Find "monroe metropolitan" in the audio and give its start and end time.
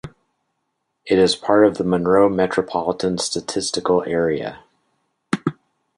1.83-3.19